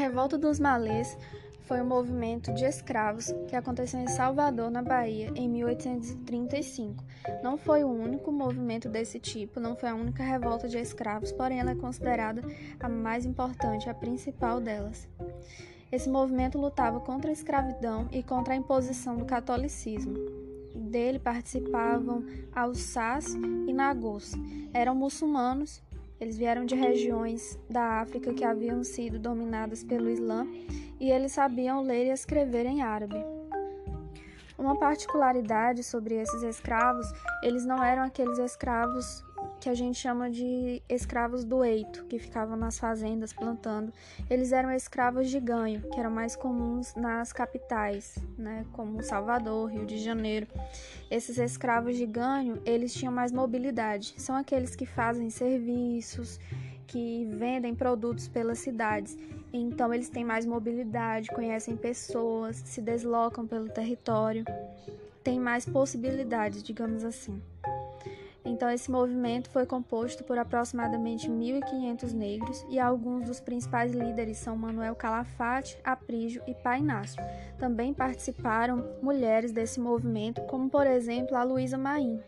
Revolta 0.00 0.38
dos 0.38 0.58
Malês 0.58 1.14
foi 1.64 1.82
um 1.82 1.86
movimento 1.86 2.54
de 2.54 2.64
escravos 2.64 3.34
que 3.46 3.54
aconteceu 3.54 4.00
em 4.00 4.08
Salvador, 4.08 4.70
na 4.70 4.80
Bahia, 4.80 5.30
em 5.36 5.46
1835. 5.46 7.04
Não 7.42 7.58
foi 7.58 7.84
o 7.84 7.88
único 7.88 8.32
movimento 8.32 8.88
desse 8.88 9.20
tipo, 9.20 9.60
não 9.60 9.76
foi 9.76 9.90
a 9.90 9.94
única 9.94 10.22
revolta 10.22 10.66
de 10.66 10.78
escravos, 10.78 11.32
porém 11.32 11.60
ela 11.60 11.72
é 11.72 11.74
considerada 11.74 12.40
a 12.80 12.88
mais 12.88 13.26
importante, 13.26 13.90
a 13.90 13.94
principal 13.94 14.58
delas. 14.58 15.06
Esse 15.92 16.08
movimento 16.08 16.58
lutava 16.58 16.98
contra 17.00 17.28
a 17.28 17.34
escravidão 17.34 18.08
e 18.10 18.22
contra 18.22 18.54
a 18.54 18.56
imposição 18.56 19.18
do 19.18 19.26
catolicismo. 19.26 20.14
Dele 20.74 21.18
participavam 21.18 22.24
Alsás 22.54 23.34
e 23.34 23.72
Nagôs. 23.74 24.32
Eram 24.72 24.94
muçulmanos 24.94 25.82
eles 26.20 26.36
vieram 26.36 26.66
de 26.66 26.74
regiões 26.74 27.58
da 27.68 28.00
África 28.00 28.34
que 28.34 28.44
haviam 28.44 28.84
sido 28.84 29.18
dominadas 29.18 29.82
pelo 29.82 30.10
Islã 30.10 30.46
e 31.00 31.10
eles 31.10 31.32
sabiam 31.32 31.80
ler 31.82 32.06
e 32.06 32.10
escrever 32.10 32.66
em 32.66 32.82
árabe. 32.82 33.16
Uma 34.58 34.78
particularidade 34.78 35.82
sobre 35.82 36.16
esses 36.16 36.42
escravos, 36.42 37.06
eles 37.42 37.64
não 37.64 37.82
eram 37.82 38.02
aqueles 38.02 38.38
escravos 38.38 39.24
que 39.60 39.68
a 39.68 39.74
gente 39.74 39.98
chama 39.98 40.30
de 40.30 40.82
escravos 40.88 41.44
do 41.44 41.62
eito, 41.62 42.04
que 42.06 42.18
ficavam 42.18 42.56
nas 42.56 42.78
fazendas 42.78 43.32
plantando. 43.32 43.92
Eles 44.28 44.52
eram 44.52 44.72
escravos 44.72 45.28
de 45.28 45.38
ganho, 45.38 45.82
que 45.82 46.00
eram 46.00 46.10
mais 46.10 46.34
comuns 46.34 46.94
nas 46.94 47.30
capitais, 47.32 48.16
né, 48.38 48.64
como 48.72 49.02
Salvador, 49.02 49.70
Rio 49.70 49.84
de 49.84 49.98
Janeiro. 49.98 50.46
Esses 51.10 51.36
escravos 51.38 51.96
de 51.96 52.06
ganho, 52.06 52.60
eles 52.64 52.94
tinham 52.94 53.12
mais 53.12 53.30
mobilidade. 53.30 54.14
São 54.16 54.34
aqueles 54.34 54.74
que 54.74 54.86
fazem 54.86 55.28
serviços, 55.28 56.40
que 56.86 57.26
vendem 57.26 57.74
produtos 57.74 58.26
pelas 58.28 58.58
cidades. 58.60 59.16
Então 59.52 59.92
eles 59.92 60.08
têm 60.08 60.24
mais 60.24 60.46
mobilidade, 60.46 61.28
conhecem 61.28 61.76
pessoas, 61.76 62.56
se 62.56 62.80
deslocam 62.80 63.46
pelo 63.46 63.68
território, 63.68 64.44
têm 65.22 65.38
mais 65.38 65.66
possibilidades, 65.66 66.62
digamos 66.62 67.04
assim. 67.04 67.42
Então, 68.60 68.70
esse 68.70 68.90
movimento 68.90 69.48
foi 69.48 69.64
composto 69.64 70.22
por 70.22 70.36
aproximadamente 70.36 71.30
1.500 71.30 72.12
negros 72.12 72.66
e 72.68 72.78
alguns 72.78 73.24
dos 73.24 73.40
principais 73.40 73.90
líderes 73.90 74.36
são 74.36 74.54
Manuel 74.54 74.94
Calafate, 74.94 75.78
Aprígio 75.82 76.42
e 76.46 76.52
Pai 76.52 76.80
Inácio. 76.80 77.24
Também 77.58 77.94
participaram 77.94 78.86
mulheres 79.00 79.50
desse 79.50 79.80
movimento, 79.80 80.42
como 80.42 80.68
por 80.68 80.86
exemplo 80.86 81.38
a 81.38 81.42
Luísa 81.42 81.78
Maim. 81.78 82.20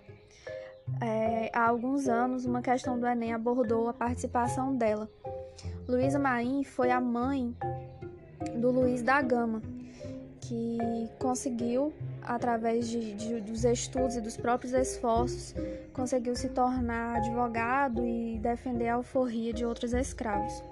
É, 1.03 1.51
há 1.53 1.69
alguns 1.69 2.09
anos, 2.09 2.47
uma 2.47 2.63
questão 2.63 2.99
do 2.99 3.07
Enem 3.07 3.35
abordou 3.35 3.91
a 3.91 3.93
participação 3.93 4.75
dela. 4.75 5.11
Luísa 5.87 6.19
Maim 6.19 6.65
foi 6.65 6.91
a 6.91 6.99
mãe 6.99 7.55
do 8.57 8.71
Luiz 8.71 9.03
da 9.03 9.21
Gama, 9.21 9.61
que 10.53 11.09
conseguiu 11.19 11.95
através 12.21 12.87
de, 12.89 13.15
de, 13.15 13.41
dos 13.41 13.65
estudos 13.65 14.17
e 14.17 14.21
dos 14.21 14.37
próprios 14.37 14.75
esforços, 14.75 15.55
conseguiu 15.95 16.37
se 16.37 16.51
tornar 16.51 17.17
advogado 17.17 18.05
e 18.05 18.39
defender 18.39 18.89
a 18.89 18.95
alforria 18.97 19.53
de 19.53 19.65
outros 19.65 19.95
escravos. 19.95 20.63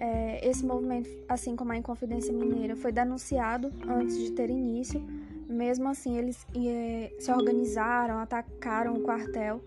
É, 0.00 0.46
esse 0.46 0.66
movimento, 0.66 1.08
assim 1.28 1.54
como 1.54 1.70
a 1.70 1.76
Inconfidência 1.76 2.32
Mineira, 2.32 2.74
foi 2.74 2.90
denunciado 2.90 3.70
antes 3.88 4.18
de 4.18 4.32
ter 4.32 4.50
início. 4.50 5.00
Mesmo 5.48 5.88
assim, 5.88 6.18
eles 6.18 6.44
é, 6.56 7.12
se 7.20 7.30
organizaram, 7.30 8.18
atacaram 8.18 8.94
o 8.94 9.02
quartel. 9.02 9.62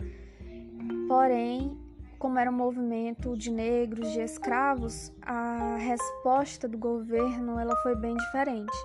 Porém, 1.08 1.76
como 2.18 2.38
era 2.38 2.50
um 2.50 2.54
movimento 2.54 3.36
de 3.36 3.50
negros, 3.50 4.12
de 4.12 4.20
escravos, 4.20 5.12
a 5.22 5.76
resposta 5.76 6.66
do 6.66 6.76
governo 6.76 7.58
ela 7.58 7.76
foi 7.82 7.94
bem 7.94 8.14
diferente 8.16 8.76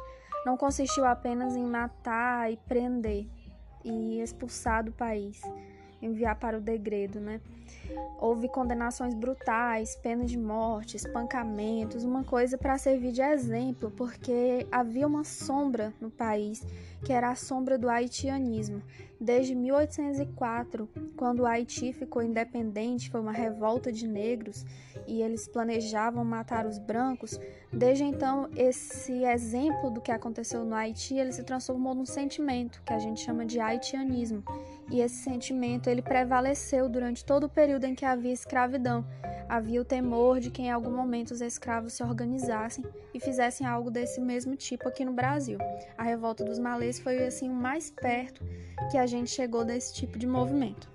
não 0.46 0.58
consistiu 0.58 1.06
apenas 1.06 1.56
em 1.56 1.64
matar 1.64 2.52
e 2.52 2.58
prender 2.58 3.28
e 3.84 4.20
expulsar 4.22 4.84
do 4.84 4.92
país, 4.92 5.42
enviar 6.02 6.36
para 6.38 6.58
o 6.58 6.62
degredo, 6.62 7.20
né? 7.20 7.40
Houve 8.20 8.48
condenações 8.48 9.14
brutais, 9.14 9.96
pena 9.98 10.26
de 10.26 10.38
morte, 10.38 10.98
espancamentos, 10.98 12.04
uma 12.04 12.24
coisa 12.24 12.58
para 12.58 12.78
servir 12.78 13.12
de 13.12 13.22
exemplo, 13.22 13.92
porque 13.92 14.66
havia 14.72 15.06
uma 15.06 15.24
sombra 15.24 15.94
no 16.00 16.10
país, 16.10 16.66
que 17.06 17.12
era 17.12 17.30
a 17.30 17.36
sombra 17.36 17.78
do 17.78 17.90
haitianismo. 17.90 18.82
Desde 19.24 19.56
1804, 19.56 20.90
quando 21.16 21.40
o 21.40 21.46
Haiti 21.46 21.94
ficou 21.94 22.22
independente, 22.22 23.10
foi 23.10 23.22
uma 23.22 23.32
revolta 23.32 23.90
de 23.90 24.06
negros 24.06 24.66
e 25.08 25.22
eles 25.22 25.48
planejavam 25.48 26.26
matar 26.26 26.66
os 26.66 26.78
brancos. 26.78 27.40
Desde 27.72 28.04
então, 28.04 28.50
esse 28.54 29.24
exemplo 29.24 29.90
do 29.90 30.02
que 30.02 30.12
aconteceu 30.12 30.66
no 30.66 30.76
Haiti, 30.76 31.16
ele 31.16 31.32
se 31.32 31.42
transformou 31.42 31.96
num 31.96 32.06
sentimento 32.06 32.84
que 32.86 32.92
a 32.92 33.00
gente 33.00 33.22
chama 33.22 33.46
de 33.46 33.62
haitianismo. 33.62 34.44
E 34.92 35.00
esse 35.00 35.24
sentimento 35.24 35.90
ele 35.90 36.02
prevaleceu 36.02 36.90
durante 36.90 37.24
todo 37.24 37.46
o 37.46 37.50
período 37.50 37.86
em 37.86 37.96
que 37.96 38.04
havia 38.04 38.34
escravidão. 38.34 39.06
Havia 39.54 39.80
o 39.80 39.86
temor 39.86 40.40
de 40.40 40.50
que 40.50 40.64
em 40.64 40.72
algum 40.72 40.90
momento 40.90 41.30
os 41.30 41.40
escravos 41.40 41.94
se 41.94 42.02
organizassem 42.02 42.84
e 43.14 43.20
fizessem 43.20 43.68
algo 43.68 43.92
desse 43.92 44.20
mesmo 44.20 44.56
tipo 44.56 44.90
aqui 44.90 45.06
no 45.06 45.14
Brasil. 45.14 45.60
A 45.96 46.02
revolta 46.02 46.44
dos 46.44 46.58
malês 46.58 46.98
foi 46.98 47.24
assim 47.24 47.52
o 47.52 47.54
mais 47.54 47.92
perto 47.92 48.44
que 48.90 48.98
a 48.98 49.06
gente 49.06 49.30
chegou 49.30 49.64
desse 49.64 49.94
tipo 49.94 50.18
de 50.18 50.26
movimento. 50.26 50.93